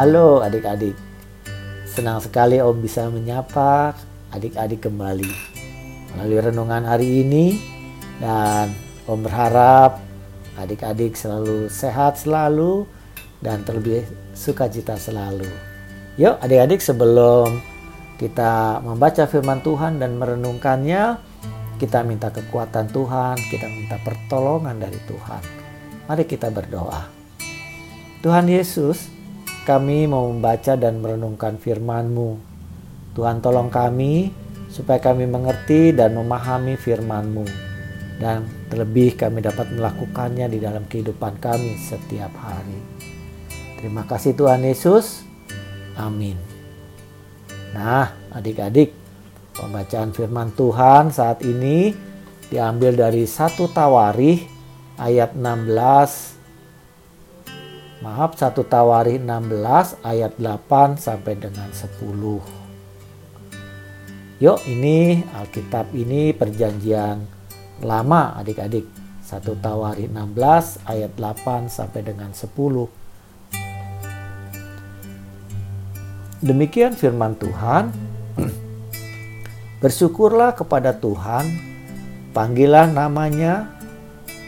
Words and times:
Halo 0.00 0.40
adik-adik. 0.40 0.96
Senang 1.84 2.24
sekali 2.24 2.56
Om 2.56 2.80
bisa 2.80 3.12
menyapa 3.12 3.92
adik-adik 4.32 4.88
kembali 4.88 5.28
melalui 6.16 6.40
renungan 6.40 6.88
hari 6.88 7.20
ini 7.20 7.60
dan 8.16 8.72
Om 9.04 9.20
berharap 9.20 10.00
adik-adik 10.56 11.20
selalu 11.20 11.68
sehat 11.68 12.16
selalu 12.16 12.88
dan 13.44 13.60
terlebih 13.60 14.08
sukacita 14.32 14.96
selalu. 14.96 15.44
Yuk 16.16 16.40
adik-adik 16.40 16.80
sebelum 16.80 17.60
kita 18.16 18.80
membaca 18.80 19.28
firman 19.28 19.60
Tuhan 19.60 20.00
dan 20.00 20.16
merenungkannya, 20.16 21.20
kita 21.76 22.08
minta 22.08 22.32
kekuatan 22.32 22.88
Tuhan, 22.88 23.36
kita 23.52 23.68
minta 23.68 24.00
pertolongan 24.00 24.80
dari 24.80 24.96
Tuhan. 25.04 25.44
Mari 26.08 26.24
kita 26.24 26.48
berdoa. 26.48 27.04
Tuhan 28.24 28.48
Yesus, 28.48 29.19
kami 29.64 30.08
mau 30.08 30.28
membaca 30.32 30.74
dan 30.74 31.04
merenungkan 31.04 31.60
firman-Mu. 31.60 32.40
Tuhan 33.12 33.44
tolong 33.44 33.68
kami 33.68 34.32
supaya 34.70 35.02
kami 35.02 35.26
mengerti 35.26 35.92
dan 35.92 36.16
memahami 36.16 36.78
firman-Mu. 36.78 37.44
Dan 38.20 38.48
terlebih 38.68 39.16
kami 39.16 39.40
dapat 39.40 39.72
melakukannya 39.72 40.46
di 40.48 40.60
dalam 40.60 40.84
kehidupan 40.88 41.40
kami 41.40 41.76
setiap 41.76 42.32
hari. 42.36 42.80
Terima 43.80 44.04
kasih 44.04 44.36
Tuhan 44.36 44.60
Yesus. 44.60 45.24
Amin. 45.96 46.36
Nah, 47.72 48.12
adik-adik, 48.34 48.92
pembacaan 49.56 50.12
firman 50.12 50.52
Tuhan 50.52 51.12
saat 51.12 51.40
ini 51.44 51.92
diambil 52.50 52.98
dari 52.98 53.24
satu 53.24 53.70
Tawarih 53.70 54.42
ayat 55.00 55.32
16 55.32 56.39
Maaf, 58.00 58.32
satu 58.32 58.64
Tawarih 58.64 59.20
16 59.20 60.00
ayat 60.00 60.32
8 60.40 60.96
sampai 60.96 61.36
dengan 61.36 61.68
10. 61.68 62.00
Yuk, 64.40 64.58
ini 64.64 65.20
Alkitab 65.36 65.92
ini 65.92 66.32
perjanjian 66.32 67.28
lama 67.84 68.40
adik-adik. 68.40 68.88
Satu 69.20 69.52
Tawarih 69.52 70.08
16 70.08 70.80
ayat 70.88 71.12
8 71.12 71.68
sampai 71.68 72.00
dengan 72.00 72.32
10. 72.32 72.88
Demikian 76.40 76.96
firman 76.96 77.36
Tuhan. 77.36 77.92
Bersyukurlah 79.84 80.56
kepada 80.56 80.96
Tuhan, 80.96 81.44
panggillah 82.32 82.88
namanya, 82.88 83.76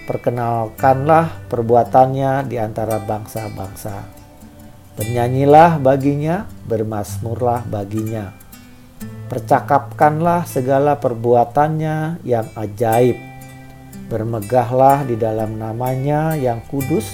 perkenalkanlah 0.05 1.47
perbuatannya 1.47 2.47
di 2.51 2.57
antara 2.59 2.99
bangsa-bangsa. 3.03 4.23
Bernyanyilah 4.93 5.81
baginya, 5.81 6.45
bermasmurlah 6.69 7.65
baginya. 7.65 8.37
Percakapkanlah 9.33 10.45
segala 10.45 11.01
perbuatannya 11.01 12.21
yang 12.21 12.45
ajaib. 12.53 13.17
Bermegahlah 14.13 15.09
di 15.09 15.17
dalam 15.17 15.57
namanya 15.57 16.37
yang 16.37 16.61
kudus. 16.69 17.09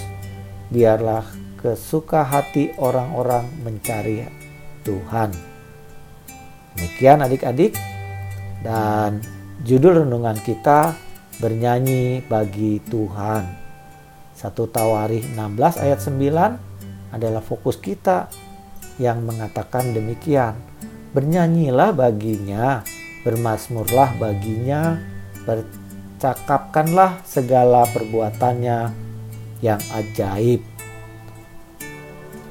Biarlah 0.75 1.23
kesuka 1.63 2.27
hati 2.27 2.75
orang-orang 2.83 3.47
mencari 3.63 4.27
Tuhan. 4.83 5.31
Demikian 6.75 7.23
adik-adik. 7.23 7.79
Dan 8.59 9.23
judul 9.63 10.03
renungan 10.03 10.35
kita 10.43 10.99
bernyanyi 11.39 12.27
bagi 12.27 12.83
Tuhan. 12.83 13.47
Satu 14.35 14.67
Tawarih 14.67 15.23
16 15.35 15.83
ayat 15.83 15.99
9 16.03 17.15
adalah 17.15 17.43
fokus 17.43 17.79
kita 17.79 18.27
yang 18.99 19.23
mengatakan 19.23 19.95
demikian. 19.95 20.59
Bernyanyilah 21.15 21.95
baginya, 21.95 22.83
bermasmurlah 23.23 24.19
baginya, 24.19 24.99
bercakapkanlah 25.47 27.23
segala 27.25 27.87
perbuatannya 27.91 28.79
yang 29.63 29.81
ajaib. 29.95 30.63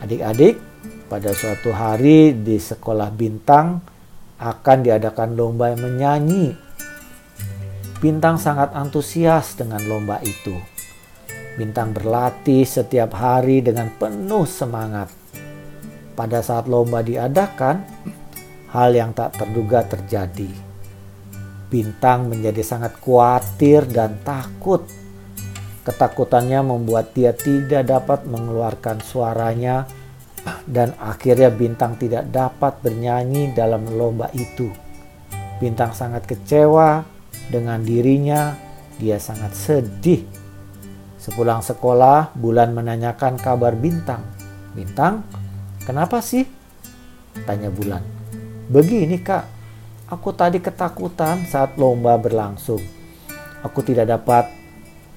Adik-adik, 0.03 0.59
pada 1.07 1.31
suatu 1.31 1.71
hari 1.71 2.35
di 2.35 2.59
sekolah 2.59 3.11
bintang 3.15 3.79
akan 4.39 4.77
diadakan 4.83 5.39
lomba 5.39 5.71
menyanyi 5.75 6.66
Bintang 7.97 8.37
sangat 8.37 8.77
antusias 8.77 9.57
dengan 9.57 9.81
lomba 9.89 10.21
itu. 10.21 10.53
Bintang 11.57 11.97
berlatih 11.97 12.61
setiap 12.61 13.17
hari 13.17 13.65
dengan 13.65 13.89
penuh 13.89 14.45
semangat. 14.45 15.09
Pada 16.13 16.45
saat 16.45 16.69
lomba 16.69 17.01
diadakan, 17.01 17.81
hal 18.69 18.93
yang 18.93 19.17
tak 19.17 19.41
terduga 19.41 19.81
terjadi. 19.81 20.45
Bintang 21.73 22.29
menjadi 22.29 22.61
sangat 22.61 23.01
khawatir 23.01 23.89
dan 23.89 24.21
takut. 24.21 24.85
Ketakutannya 25.81 26.61
membuat 26.61 27.17
dia 27.17 27.33
tidak 27.33 27.89
dapat 27.89 28.29
mengeluarkan 28.29 29.01
suaranya, 29.01 29.89
dan 30.69 30.93
akhirnya 31.01 31.49
Bintang 31.49 31.97
tidak 31.97 32.29
dapat 32.29 32.77
bernyanyi 32.85 33.57
dalam 33.57 33.89
lomba 33.89 34.29
itu. 34.37 34.69
Bintang 35.57 35.97
sangat 35.97 36.29
kecewa 36.29 37.16
dengan 37.47 37.79
dirinya, 37.79 38.55
dia 38.99 39.21
sangat 39.21 39.55
sedih. 39.55 40.23
Sepulang 41.17 41.63
sekolah, 41.63 42.35
Bulan 42.35 42.71
menanyakan 42.71 43.35
kabar 43.39 43.75
Bintang. 43.75 44.23
Bintang, 44.71 45.23
kenapa 45.83 46.23
sih? 46.23 46.45
Tanya 47.43 47.71
Bulan. 47.71 48.03
Begini 48.67 49.19
kak, 49.23 49.43
aku 50.11 50.35
tadi 50.35 50.59
ketakutan 50.59 51.47
saat 51.47 51.75
lomba 51.79 52.19
berlangsung. 52.19 52.83
Aku 53.63 53.83
tidak 53.83 54.11
dapat 54.11 54.47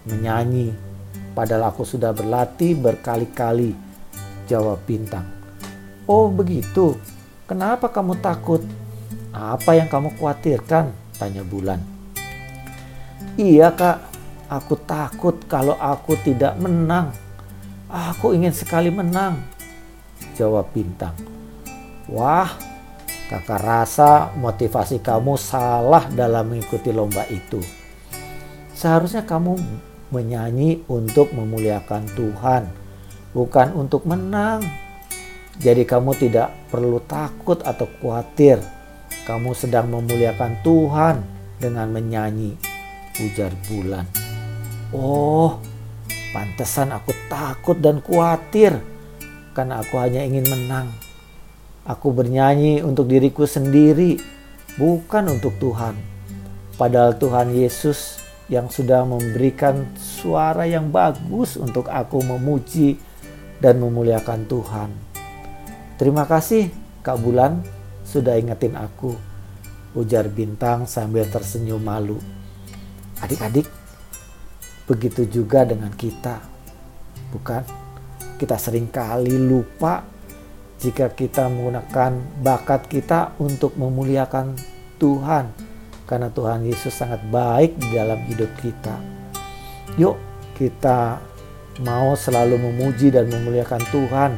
menyanyi, 0.06 0.72
padahal 1.34 1.70
aku 1.70 1.82
sudah 1.84 2.14
berlatih 2.14 2.78
berkali-kali. 2.78 3.74
Jawab 4.50 4.82
Bintang. 4.86 5.26
Oh 6.10 6.26
begitu, 6.26 6.98
kenapa 7.46 7.86
kamu 7.86 8.18
takut? 8.18 8.62
Apa 9.30 9.78
yang 9.78 9.86
kamu 9.86 10.18
khawatirkan? 10.18 10.90
Tanya 11.14 11.46
Bulan. 11.46 11.99
Iya 13.40 13.72
kak, 13.72 13.98
aku 14.48 14.74
takut 14.84 15.36
kalau 15.48 15.76
aku 15.78 16.16
tidak 16.20 16.56
menang. 16.60 17.12
Aku 17.88 18.36
ingin 18.36 18.52
sekali 18.52 18.88
menang. 18.88 19.40
Jawab 20.36 20.68
Bintang. 20.72 21.16
Wah, 22.10 22.50
kakak 23.32 23.60
rasa 23.62 24.34
motivasi 24.36 24.98
kamu 25.00 25.38
salah 25.38 26.08
dalam 26.10 26.52
mengikuti 26.52 26.90
lomba 26.90 27.24
itu. 27.28 27.62
Seharusnya 28.74 29.22
kamu 29.22 29.56
menyanyi 30.10 30.82
untuk 30.88 31.30
memuliakan 31.36 32.08
Tuhan, 32.12 32.68
bukan 33.36 33.68
untuk 33.76 34.08
menang. 34.08 34.64
Jadi 35.60 35.84
kamu 35.84 36.16
tidak 36.16 36.52
perlu 36.72 36.98
takut 37.04 37.60
atau 37.60 37.84
khawatir. 38.00 38.58
Kamu 39.28 39.52
sedang 39.52 39.92
memuliakan 39.92 40.64
Tuhan 40.64 41.16
dengan 41.60 41.92
menyanyi 41.92 42.69
ujar 43.28 43.52
bulan. 43.68 44.08
Oh, 44.90 45.60
pantesan 46.32 46.90
aku 46.94 47.14
takut 47.30 47.78
dan 47.78 48.02
khawatir 48.02 48.78
karena 49.54 49.82
aku 49.82 49.98
hanya 50.00 50.24
ingin 50.24 50.46
menang. 50.48 50.88
Aku 51.84 52.12
bernyanyi 52.14 52.84
untuk 52.84 53.10
diriku 53.10 53.48
sendiri, 53.48 54.20
bukan 54.78 55.38
untuk 55.38 55.56
Tuhan. 55.58 55.96
Padahal 56.76 57.16
Tuhan 57.18 57.52
Yesus 57.52 58.20
yang 58.50 58.66
sudah 58.66 59.06
memberikan 59.06 59.86
suara 59.94 60.66
yang 60.66 60.90
bagus 60.90 61.54
untuk 61.54 61.86
aku 61.86 62.18
memuji 62.24 62.98
dan 63.62 63.78
memuliakan 63.78 64.48
Tuhan. 64.48 64.90
Terima 66.00 66.24
kasih 66.24 66.72
Kak 67.04 67.20
Bulan 67.20 67.60
sudah 68.02 68.40
ingetin 68.40 68.74
aku, 68.74 69.14
ujar 69.94 70.26
bintang 70.26 70.88
sambil 70.88 71.28
tersenyum 71.28 71.78
malu. 71.78 72.18
Adik-adik, 73.20 73.68
begitu 74.88 75.28
juga 75.28 75.64
dengan 75.68 75.92
kita. 75.92 76.40
Bukan? 77.30 77.62
Kita 78.40 78.56
sering 78.56 78.88
kali 78.88 79.36
lupa 79.36 80.02
jika 80.80 81.12
kita 81.12 81.46
menggunakan 81.52 82.40
bakat 82.40 82.88
kita 82.88 83.36
untuk 83.36 83.76
memuliakan 83.76 84.56
Tuhan. 84.96 85.52
Karena 86.08 86.32
Tuhan 86.32 86.66
Yesus 86.66 86.96
sangat 86.96 87.22
baik 87.28 87.76
di 87.78 87.94
dalam 87.94 88.18
hidup 88.26 88.50
kita. 88.58 88.96
Yuk 90.00 90.16
kita 90.56 91.20
mau 91.84 92.12
selalu 92.18 92.58
memuji 92.58 93.12
dan 93.14 93.30
memuliakan 93.30 93.80
Tuhan 93.94 94.32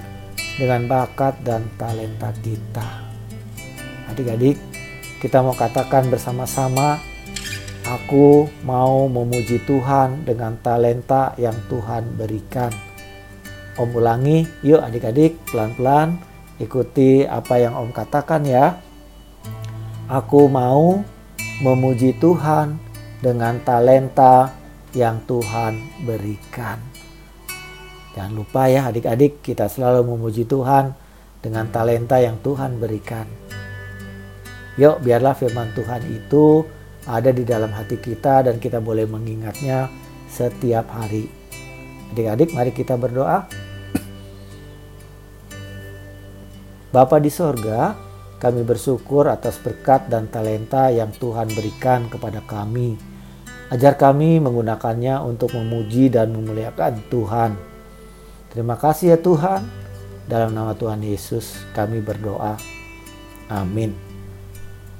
dengan 0.60 0.84
bakat 0.86 1.40
dan 1.42 1.64
talenta 1.80 2.30
kita. 2.44 2.88
Adik-adik, 4.12 4.60
kita 5.18 5.40
mau 5.40 5.56
katakan 5.56 6.12
bersama-sama, 6.12 7.00
Aku 7.92 8.48
mau 8.64 9.04
memuji 9.04 9.60
Tuhan 9.68 10.24
dengan 10.24 10.56
talenta 10.64 11.36
yang 11.36 11.52
Tuhan 11.68 12.16
berikan. 12.16 12.72
Om 13.76 13.92
ulangi, 13.92 14.48
yuk 14.64 14.80
adik-adik 14.80 15.36
pelan-pelan 15.52 16.16
ikuti 16.56 17.28
apa 17.28 17.60
yang 17.60 17.76
Om 17.76 17.92
katakan 17.92 18.48
ya. 18.48 18.80
Aku 20.08 20.48
mau 20.48 21.04
memuji 21.60 22.16
Tuhan 22.16 22.80
dengan 23.20 23.60
talenta 23.60 24.48
yang 24.96 25.20
Tuhan 25.28 25.76
berikan. 26.08 26.80
Jangan 28.16 28.32
lupa 28.32 28.72
ya 28.72 28.88
adik-adik 28.88 29.44
kita 29.44 29.68
selalu 29.68 30.16
memuji 30.16 30.48
Tuhan 30.48 30.96
dengan 31.44 31.68
talenta 31.68 32.16
yang 32.24 32.40
Tuhan 32.40 32.80
berikan. 32.80 33.28
Yuk 34.80 35.04
biarlah 35.04 35.36
firman 35.36 35.68
Tuhan 35.76 36.00
itu 36.08 36.64
ada 37.06 37.34
di 37.34 37.42
dalam 37.42 37.74
hati 37.74 37.98
kita 37.98 38.46
dan 38.46 38.62
kita 38.62 38.78
boleh 38.78 39.06
mengingatnya 39.10 39.90
setiap 40.30 40.86
hari. 40.92 41.26
Adik-adik 42.12 42.52
mari 42.54 42.70
kita 42.70 42.94
berdoa. 42.94 43.48
Bapa 46.92 47.16
di 47.16 47.32
sorga, 47.32 47.96
kami 48.36 48.68
bersyukur 48.68 49.32
atas 49.32 49.56
berkat 49.56 50.12
dan 50.12 50.28
talenta 50.28 50.92
yang 50.92 51.08
Tuhan 51.16 51.48
berikan 51.56 52.12
kepada 52.12 52.44
kami. 52.44 53.00
Ajar 53.72 53.96
kami 53.96 54.36
menggunakannya 54.44 55.24
untuk 55.24 55.56
memuji 55.56 56.12
dan 56.12 56.36
memuliakan 56.36 57.00
Tuhan. 57.08 57.56
Terima 58.52 58.76
kasih 58.76 59.16
ya 59.16 59.18
Tuhan. 59.18 59.64
Dalam 60.28 60.52
nama 60.52 60.76
Tuhan 60.76 61.00
Yesus 61.00 61.64
kami 61.72 62.04
berdoa. 62.04 62.60
Amin. 63.48 63.96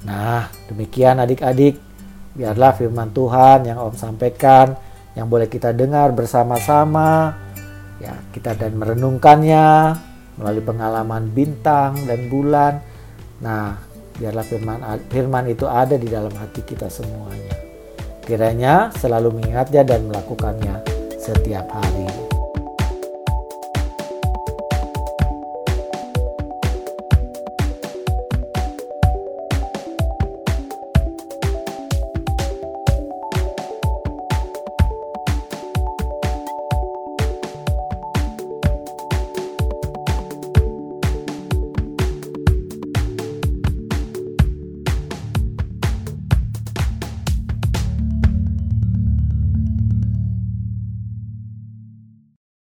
Nah, 0.01 0.49
demikian 0.65 1.21
adik-adik. 1.21 1.92
Biarlah 2.33 2.73
firman 2.73 3.13
Tuhan 3.13 3.69
yang 3.69 3.77
Om 3.77 3.93
sampaikan, 3.93 4.73
yang 5.13 5.29
boleh 5.29 5.45
kita 5.45 5.69
dengar 5.73 6.09
bersama-sama. 6.17 7.37
Ya, 8.01 8.17
kita 8.33 8.57
dan 8.57 8.73
merenungkannya, 8.75 9.95
melalui 10.37 10.63
pengalaman 10.65 11.29
bintang 11.29 11.93
dan 12.09 12.27
bulan. 12.27 12.81
Nah, 13.39 13.77
biarlah 14.17 14.45
firman 14.45 14.79
firman 15.09 15.45
itu 15.49 15.69
ada 15.69 15.93
di 15.93 16.09
dalam 16.09 16.33
hati 16.33 16.65
kita 16.65 16.89
semuanya. 16.89 17.53
Kiranya 18.23 18.89
selalu 18.97 19.39
mengingatnya 19.39 19.83
dan 19.83 20.07
melakukannya 20.09 20.79
setiap 21.19 21.67
hari. 21.69 22.02